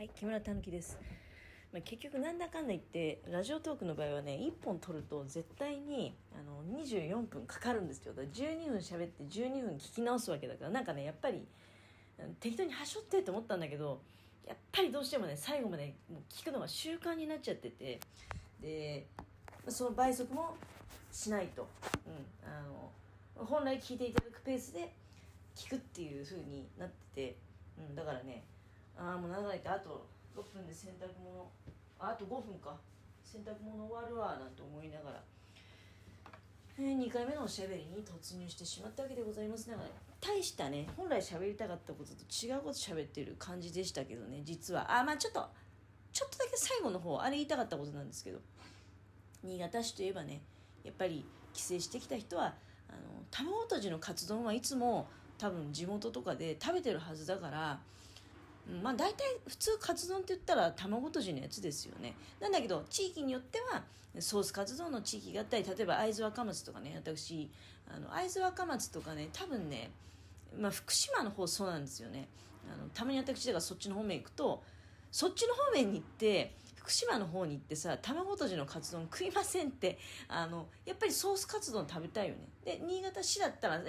[0.00, 0.98] はい、木村たぬきです。
[1.74, 11.46] まあ、結局なんだかんだ言ってラジオトークの場合はね1本撮ると絶対にあの24分かかるんですよだから12分喋って12分聞き直すわけだからなんかねやっぱり
[12.40, 14.00] 適当にはしょってって思ったんだけど
[14.48, 18.00] やっぱりどうしてもね最後までもう聞くのが習慣になっちゃってて
[18.62, 19.06] で
[19.68, 20.56] その倍速も
[21.12, 21.68] しないと、
[22.06, 24.94] うん、あの本来聞いていただくペースで
[25.54, 27.36] 聞くっていう風になってて、
[27.78, 28.44] うん、だからね
[29.00, 30.06] ああもう長いってあと
[30.36, 31.50] 6分で洗濯物。
[31.98, 32.76] あと5分か。
[33.24, 35.22] 洗濯物終わるわなんて思いながら、
[36.78, 39.88] えー、2回目のおしゃべりに突入してしまったわけでございますだから。
[40.20, 44.98] 大したね本来喋りたかったことと違うこと喋ってる感じでしたけどね実は。
[44.98, 45.48] あまあちょっと
[46.12, 48.40] ちょっとだけ最後の方あれ言いたかったことなんですけど。
[49.42, 50.42] 新潟市といえばね
[50.84, 51.24] やっぱり
[51.54, 52.54] 帰省してきた人は
[52.88, 52.98] あの
[53.30, 57.80] 卵とじのカツ丼はいつも多分地元とかで食べてるはずだから
[58.82, 62.14] まあ大体普通カツ丼って言ったら卵とじのやつですよね。
[62.40, 63.82] なんだけど地域によっては
[64.18, 67.50] ソースカツ丼の地域があったり例えば会津若松とかね私
[67.86, 69.90] あの会津若松とかね多分ね
[70.58, 72.28] まあ福島の方そうなんですよね。
[72.72, 74.62] あのたまに私だからそっちの方面行くと
[75.10, 79.98] そっちの方面に行って福島の方に行ってさ卵とじのカツ丼食いませんって
[80.28, 82.48] あのやっぱりソースカツ丼食べたいよね。
[82.64, 83.80] で新潟市だったら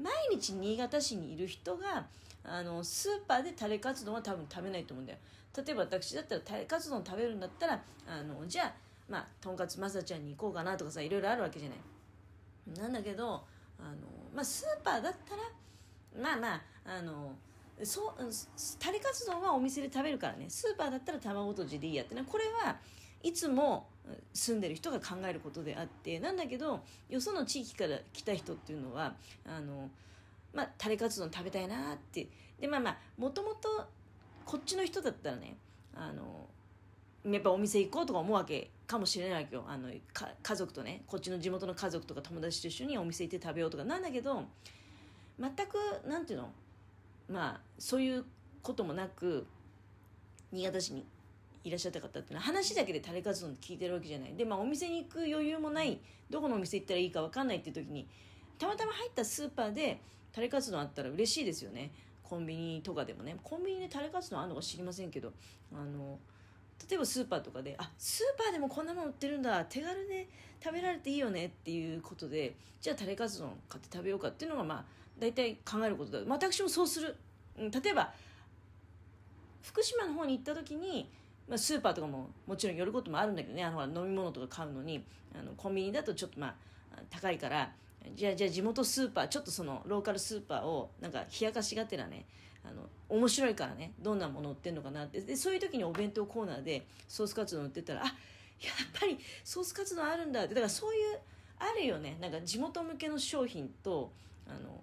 [0.00, 2.06] 毎日新潟市にいる人が
[2.44, 5.18] あのスーパーでタレカツ丼は多分食べないと思うんだよ。
[5.56, 8.72] 例えば私だったらタレカツ丼食べるんだったらあのじゃあ
[9.08, 11.78] まあとんかつまさちゃんに行こうかなとかさいろいろあるわけじゃない。
[12.82, 13.44] なんだけど
[13.78, 13.96] あの、
[14.34, 15.42] まあ、スーパーだったら
[16.22, 16.62] まあまあ
[16.98, 17.34] あの
[17.82, 18.30] そう
[18.78, 20.46] タレカツ丼はお店で食べるからね。
[20.48, 22.24] スーパーだったら卵とじでいいやってね。
[22.26, 22.76] これは
[23.22, 23.86] いつも
[24.32, 29.14] 住んでる人が考えることであってなんだけどよその地域から来た人っていうのは
[29.46, 29.90] あの
[30.52, 32.28] まあタレカツ丼食べたいなって。
[32.60, 33.68] でまあまあもともと
[34.44, 35.56] こっちの人だったらね
[35.94, 36.46] あの
[37.30, 39.64] やっぱお店行こうとか思うわけかもしれないわけよ。
[39.66, 39.88] あの
[40.42, 44.42] 家族とねこっちの地元の家族とか友達と一緒にお店行って食べようとかなんだけど
[45.38, 46.50] 全くなんていうの
[47.28, 48.24] まあそういう
[48.62, 49.46] こともなく
[50.52, 51.06] 新潟市に
[51.62, 54.34] いらっしゃった方っていうのは話だけでタレカツ丼聞いてるわけじゃない。
[54.34, 56.00] でまあお店に行く余裕もない。
[56.28, 58.08] どこのお店行ったらいいか分かんないっていう時に
[58.58, 60.00] たまたま入ったスーパーで
[60.32, 61.90] タレカツ丼あったら嬉しいですよね。
[62.22, 63.36] コンビニとかでもね。
[63.42, 65.32] コンビニでタレカツ丼あるのか知りませんけど。
[65.72, 66.18] あの
[66.88, 69.64] 例えばスーパーとかであスーパーでもこんなもん売ってるんだ。
[69.66, 70.28] 手軽で
[70.62, 71.46] 食べられていいよね。
[71.46, 74.84] っていうことでじゃあタレカツ丼買って食べようかっていうのがまあ
[75.18, 77.14] 大体考えることだ、まあ、私もそうする、
[77.58, 78.10] うん、例えば
[79.62, 81.10] 福島の方に行った時に、
[81.46, 83.62] まあ、スーパーとかももちろん寄ることもあるんだけどね。
[83.62, 85.04] あの飲み物とか買うのに
[85.38, 86.54] あのコンビニだとちょっとまあ
[87.10, 87.70] 高いから
[88.16, 92.24] じゃあじゃあ地元スーパーちょっとそのローカルスーパーをなんか冷やかしがてらね
[92.64, 95.20] あの面白いからねどんなもの売ってるのかなって。
[95.20, 98.14] でそういう時にお弁当コーナーでソースカツ丼売ってたらあやっ
[98.98, 100.54] ぱりソースカツ丼あるんだって。
[100.54, 101.18] だからそういう
[101.58, 102.16] あるよね。
[102.20, 104.12] なんか地元向けの商品と
[104.46, 104.82] あの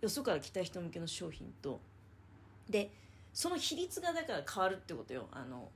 [0.00, 1.80] よそから来た人向けの商品と。
[2.68, 2.90] で
[3.32, 5.28] その比率がだから変わるってことよ。
[5.32, 5.70] あの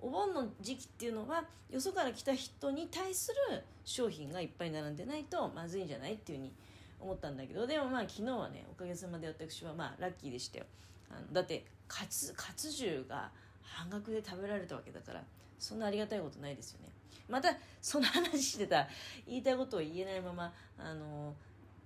[0.00, 6.52] お盆の時期っていうのはよそから来た人に対する商品がいっぱい並んでないとまずいんじゃないっていうふうに
[7.00, 10.64] 思ったんだけどでもまあ昨日はねおかげさまで私はまあラッキーでしたよ。
[11.10, 13.30] あのだってカツカツ重が
[13.62, 15.22] 半額で食べられたわけだから
[15.58, 16.90] そんなありがたいことないですよね。
[17.28, 17.50] また
[17.82, 18.88] その話してた
[19.26, 21.34] 言いたいことを言えないままあの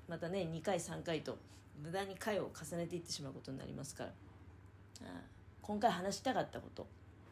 [0.09, 1.37] またね2回3回と
[1.83, 4.11] 無駄に回を重ねていってしまうことになりますから
[5.03, 5.23] あ
[5.61, 6.87] 今回話したかったこと。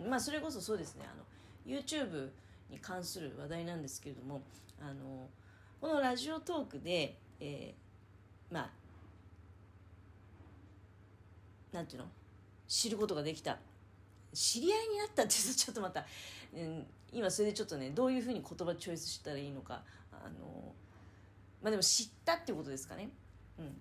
[0.09, 1.05] まあそれこそそうですね。
[1.06, 1.25] あの
[1.66, 2.31] YouTube
[2.71, 4.41] に関する話題なんですけれども
[4.81, 5.28] あの
[5.81, 8.71] このラジオトークで、えー、まあ
[11.72, 12.09] なんていうの？
[12.66, 13.59] 知ることができた。
[14.33, 16.06] 知り合いになったって言うとちょっとまた、
[16.55, 20.72] うん、今それでちょっとねどういうふうに言葉チョイスしたらいいのかあの
[21.60, 23.09] まあでも知ったっていうことですかね、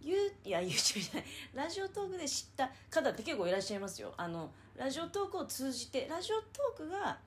[0.02, 4.14] ゆいや YouTube じゃないラジオトークで知った方って結構いらっしゃいますよ。
[4.18, 7.18] あのラジオトークを通じてラジオトークが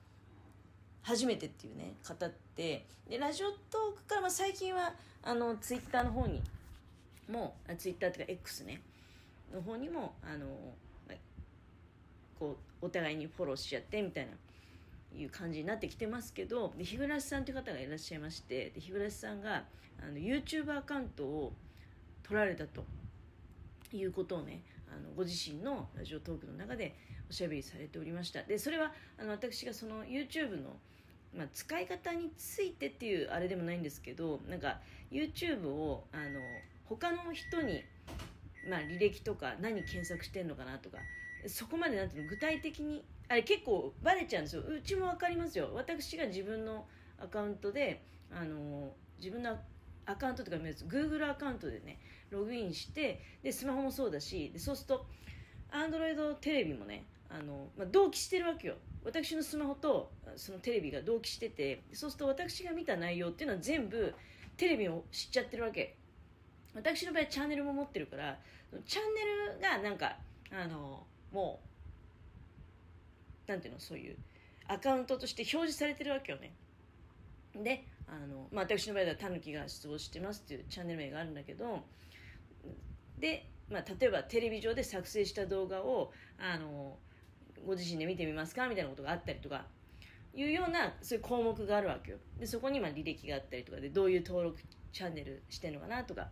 [1.01, 2.85] 初めてっていうね方って。
[3.09, 6.41] でラジオトークから、まあ、最近はあのツイッターの方に
[7.29, 8.81] もあツイッターっていうか X ね。
[9.53, 10.47] の方にもあの
[12.39, 14.31] こうお互いにフォローしちゃってみたいな
[15.15, 16.73] いう感じになってきてますけど。
[16.77, 18.71] で日暮さんという方がいらっしゃいまして。
[18.71, 19.63] で日暮さんが
[20.01, 21.53] あの YouTube アカウントを
[22.23, 22.83] 取られたと
[23.91, 26.95] いうことをねあのご自身のラジオトークの中で
[27.29, 28.43] おしゃべりされておりました。
[28.43, 30.77] でそれはあの私がその YouTube の、
[31.35, 34.79] まあ、使い方についてっていうあれでもないんですけどなんか
[35.11, 36.39] YouTube をあの
[36.85, 37.83] 他の人に、
[38.69, 40.97] まあ、履歴とか何検索してんのかなとか
[41.47, 44.63] そこまでなんていうの具体的にあれ結構バレちゃうんですよ。
[44.63, 45.71] うちも分かりますよ。
[45.73, 46.85] 私が自分の
[47.17, 49.57] アカウントであの自分の
[50.05, 55.05] アカウントとか Google アカウントでねログインしてでスマホもそうだしでそうすると
[55.71, 58.75] Android テレビもねあの、まあ、同期してるわけよ。
[59.03, 64.13] 私のスマホとそのテレビが同期しててそうすると私が見た内容っていうのは全部
[64.55, 65.95] テレビを知っちゃってるわけ。
[66.73, 68.39] 私の場合チャンネルも持ってるから
[68.85, 69.21] チャンネ
[69.55, 70.17] ルがなんか
[70.51, 71.59] あのも
[73.47, 74.15] うなんていうのそういう
[74.67, 76.53] アカウントとして表示されてるわけよね。
[77.55, 81.83] であの、まあ、私の場合は「たぬきが出没してます」っていうチャンネル名があるんだけど
[83.17, 86.97] で、まあ、例えばテレビ上で作成した動画をあの
[87.65, 89.65] ご自身で見てみますかみたいなことがあったりとか
[90.35, 92.17] いうようなそういう項目があるわけよ。
[92.39, 94.59] でそこにまあ履歴があったりとかでどういう登録
[94.91, 96.29] チャンネルしてるのかなとか。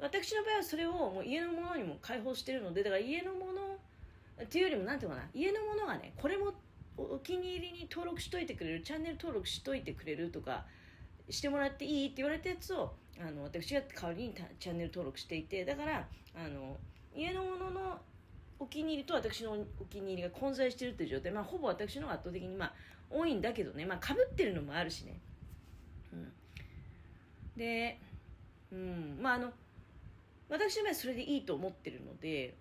[0.00, 3.76] 私の場合はそれをもう家のものにも開放してるのでだから家のもの
[4.40, 5.28] っていうよりも何ていうかな。
[5.34, 6.54] 家のものがねこれも
[6.98, 10.64] お気に入りに登録しといてくれるチャンネル登録しといてくれるとか
[11.30, 16.76] してもらっていいって言われたやつをあの私が代わりにチャンネル登録していてだからあの
[17.14, 17.98] 家のものの
[18.60, 22.72] お気に入りと私のお気に入りが混在してるっていう状態、まあ、ほぼ私の方が圧倒的に、まあ、
[23.10, 25.20] 多いんだけどね、まあ、かぶってるのもあるしね。
[26.12, 26.32] うん、
[27.56, 28.00] で、
[28.72, 29.52] うん、まああの
[30.48, 32.54] 私の場合はそれでいいと思ってるので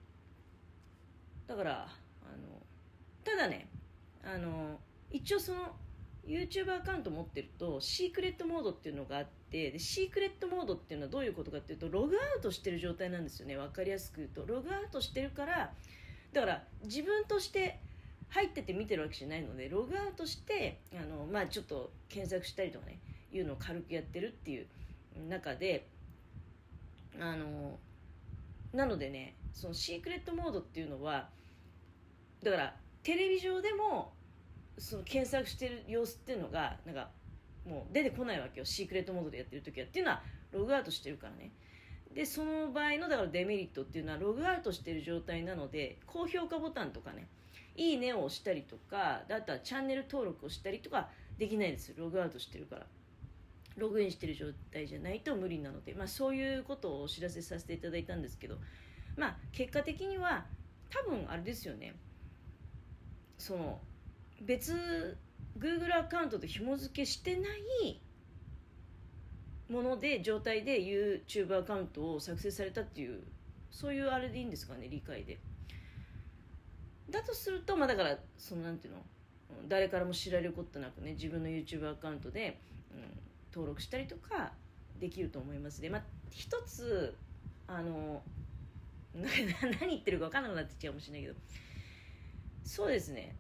[1.48, 2.62] だからあの
[3.24, 3.68] ただね
[4.24, 4.80] あの
[5.12, 5.76] 一応その
[6.26, 13.56] YouTube アカウント持ってるとシークレットモードっていうのがあってでシークレットモードっていうのはどういうことかっていうとログアウトしてる状態なんですよね。
[13.56, 14.46] 分かりやすく言うと。
[14.46, 15.72] ログアウトしてるから
[16.34, 17.80] だから自分として
[18.30, 23.00] 入ってて見てるわけじゃないのでログアウトしてあの、まあ、ちょっと検索したりとかね
[23.32, 24.68] いうのを軽くやってるっていう
[25.30, 25.88] 中で
[27.20, 27.80] あの
[28.74, 31.30] なのでねそのシークレットモードっていうのは
[32.44, 32.76] だから
[33.08, 34.12] テレビ上でも
[34.78, 37.08] その検索してる様子っていうのがなんか
[37.66, 38.66] もう出てこないわけよ。
[38.66, 39.88] シークレットモードでやってる時は。
[39.88, 40.22] っていうのは
[40.52, 41.54] ログアウトしてるからね。
[42.14, 47.30] でその場合のだからデメリットっていうのはログアウトしてる状態なので高評価ボタンとかね。
[47.78, 51.08] いいねを押したりとかあとはチャンネル登録をしたりとか
[51.38, 52.88] できないですログアウトしてるから。
[53.78, 58.58] ログインしてる状態じゃないと無理なので、まあ、そういうことをお知らせさせていただいたんですけど、
[59.16, 60.46] まあ、結果的には
[60.90, 61.96] 多分あれですよね。
[63.38, 63.80] その
[64.42, 65.18] 別
[65.58, 67.48] Google アカウントと紐付けしてな
[67.82, 68.02] い
[69.70, 73.22] もので状態で YouTube アカウントを作成されたっていう
[73.72, 75.40] そういうあれでいいんですかね理解で。
[77.10, 79.00] だとするとまあだからそのなんていうの
[79.68, 82.60] 誰からも知られることなくね自分の YouTube アカウントで、
[82.94, 83.02] うん、
[83.54, 84.52] 登録したりとか
[85.00, 87.16] できると思いますで、まあ、一つ
[87.68, 88.22] あの
[89.16, 91.36] 何言ってるか分からなくなってきちゃうかもしれないけど
[92.68, 93.36] そうですね。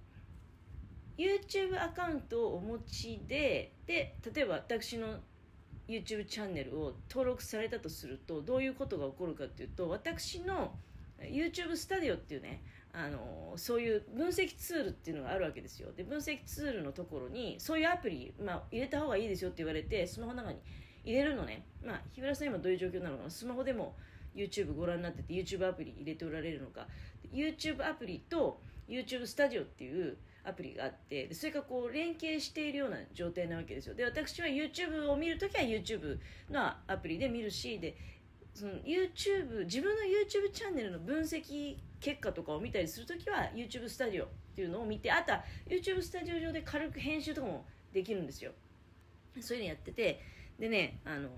[1.18, 5.20] YouTube アカウントをお持ちでで例えば私の
[5.88, 10.76] YouTube チャンネルを登録されたとするとどういうことが起こるかっていうと私の
[11.20, 12.64] YouTube スタディオっていうね
[12.94, 15.92] あのそういう分析ツールっていうのがあるわけですよ。
[15.92, 20.60] で分析ツールのところにそういうアプリ、まあ、入れた方がいいですよって言われてスマホの中に
[21.04, 21.66] 入れるのね。
[21.84, 23.30] まあ日村さん今どういう状況なのかな。
[23.30, 23.96] スマホでも
[24.36, 26.88] YouTube ご覧になってて YouTube アプリ入れておられるのか。
[27.34, 33.96] YouTube アプリと YouTube スタジオっていうアプリがあってそれがこう連携しているような状態なわけですよ。
[33.96, 36.18] で私は YouTube を見るときは YouTube
[36.50, 37.98] のアプリで見るしで
[38.54, 48.52] その YouTube 自分の YouTube チャンネルの分析結果とかを見たりするときは YouTube スタジオっていうのを見てあとは YouTube スタジオ上で軽く編集とかもできるんですよ。
[49.42, 50.22] そういうのやってて
[50.58, 51.30] でねあの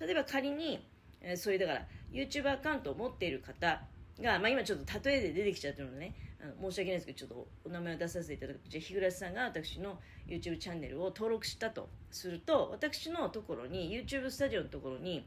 [0.00, 0.84] 例えば仮に、
[1.20, 3.82] えー、そういうだから YouTube アカウントを持っている方
[4.20, 6.14] が、まあ、今ちょっと例えで出てきちゃってるのね。
[6.60, 8.60] 申し訳ないですけどちょっとお名前を出させていただく。
[8.68, 15.26] じゃあ日暮さんが私の YouTube チャンネルを登録したとすると私のところに YouTube スタジオのところに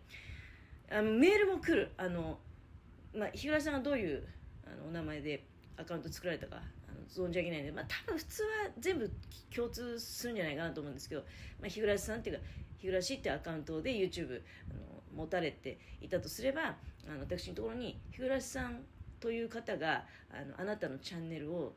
[0.91, 1.91] あのメールも来る。
[1.97, 2.39] あの、
[3.13, 4.23] まあ、日暮さんがどういう
[4.65, 5.43] あのお名前で
[5.77, 8.49] アカウント作られたかあの存じ上げないので、まあ、多分普通は
[8.79, 9.11] 全部
[9.55, 11.21] 共通するんじゃないかなと思うんですけど、
[11.59, 12.43] まあ、日暮さんっていうか
[12.77, 14.79] 日暮っていうアカウントで YouTube あの
[15.15, 16.75] 持たれていたとすれば
[17.07, 18.81] あの私のところに日暮さん
[19.19, 21.73] という方があのあなたのチャンネルを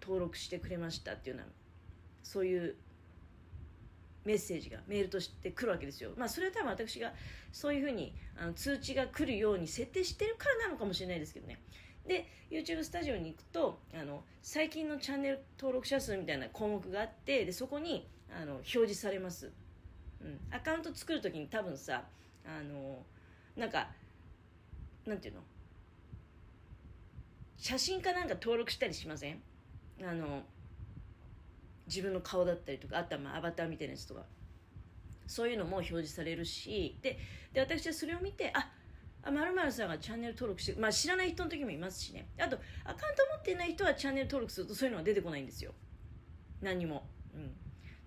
[0.00, 1.52] 登録してくれましたっていうような
[2.22, 2.74] そういう
[4.24, 6.10] メッセージがメールとして来るわけですよ。
[6.16, 7.12] まあそれは多分私が
[7.50, 11.58] そういうふうにあの通知が来るように設定してるからなのかもしれないですけどね。
[12.06, 19.52] で YouTube スタジオに行くとあの最近のチャンネル登録者数みたいな項目があってでそこにあの表示されます、
[20.20, 22.04] うん、アカウント作る時に多分さ
[22.44, 23.04] あの
[23.56, 23.88] なんか
[25.06, 25.40] なんていうの？
[27.62, 29.40] 写真かなんか登録したりしません？
[30.02, 30.42] あの
[31.86, 34.22] 自分の顔だったりとかあとはまアバターみたいなやつとか。
[35.28, 37.16] そういうのも表示されるしで
[37.52, 38.68] で私はそれを見てあ
[39.22, 42.26] あまるさんがチャンネル登録して、まあ、知らない人の時もいますしね。
[42.36, 45.72] あとアカウント持ってない人はチャンネル登録するとそういうのが出てこないんですよ。
[46.60, 47.54] 何も、うん、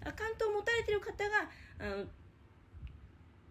[0.05, 2.03] アカウントを持たれてる方があの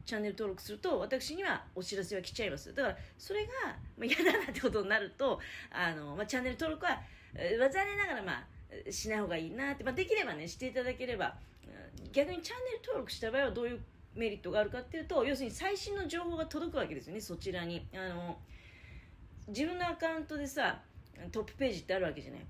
[0.05, 2.75] チャンネル登録すると私にはお知らせは来ちゃいます。
[2.75, 3.53] だからそれが、
[3.97, 7.01] まあ、嫌だなってことになるとあの、まあ、チャンネル登録は、
[7.35, 11.35] えー、残念ながらまあしない方がいいなって、まあ、できればねしていただければ
[12.13, 13.81] 逆にチャンネル登録した場合はどういう
[14.15, 17.87] メリットがあるかっていうと要するに最新の情報が届くわけですよねそちらに。
[17.95, 18.39] あの
[19.49, 20.81] 自分のアカウントでさ
[21.31, 22.41] トップページってあるわけじゃない。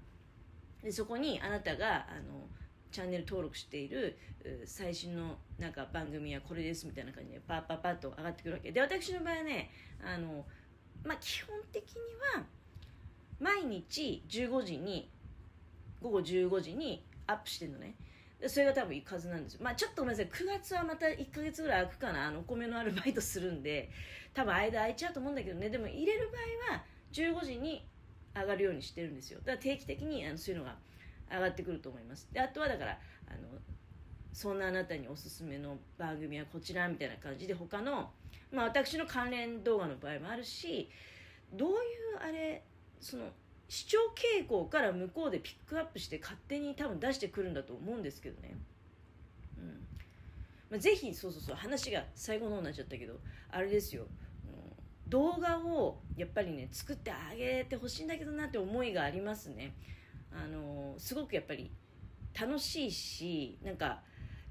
[0.82, 2.46] でそこにあなたがあの
[2.94, 4.16] チャンネル登録している
[4.64, 9.70] 最新のなんか番組はこれですみたいな感じでパッパッパッと上がってくるわけで私の場合はね
[10.00, 10.44] あの、
[11.04, 11.96] まあ、基本的に
[12.38, 12.44] は
[13.40, 15.10] 毎日15時に
[16.00, 17.96] 午後15時にアップしてるのね
[18.46, 19.60] それが多分行くはずなんですよ。
[19.62, 20.30] まあちょっとごめんなさい。
[20.30, 22.26] 9月はまた1ヶ月ぐらい空くかな。
[22.26, 23.88] あの、お米のアルバイトするんで、
[24.34, 25.70] 多分間空いちゃうと思うんだけどね。
[25.70, 26.30] でも入れる
[26.68, 27.86] 場合は15時に
[28.34, 29.38] 上がるようにしてるんですよ。
[29.38, 30.76] だから定期的にあのそういうのが
[31.34, 32.28] 上がってくると思います。
[32.32, 32.98] で、あとはだから、
[33.28, 33.48] あの、
[34.32, 38.10] そんなあなたにおすすめの番組はこちらみたいな感じで他の、
[38.52, 40.90] まあ私の関連動画の場合もあるし、
[41.52, 41.76] どういう
[42.22, 42.62] あれ、
[43.00, 43.24] その、
[43.68, 43.98] 視聴
[44.40, 48.56] 傾向から向こうでピックアップして勝手に多分出してくるんだと思うんですけどね。
[49.58, 49.86] うん
[50.70, 53.18] まあ、ぜひそうそうそう話が最後の方になっちゃったけど
[53.50, 59.72] あれですよ、うん、動画をやっぱりね作ってあげてほしいんだけどなって思いがありますね。
[60.34, 61.70] あのすごくやっぱり
[62.38, 64.00] 楽しいしなんか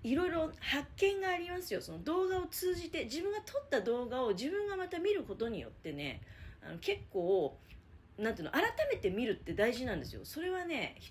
[0.04, 1.82] いろいろ発見がありますよ。
[1.82, 6.22] その動画を通じて自分が撮った動画を自分がまた見ることによってね
[6.66, 7.58] あの結構
[8.18, 10.22] なんていうの改めて見るって大事なんですよ。
[10.24, 11.10] それはね一